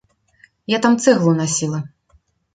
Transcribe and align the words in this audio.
Я 0.75 0.79
там 0.85 0.97
цэглу 1.05 1.35
насіла. 1.43 1.85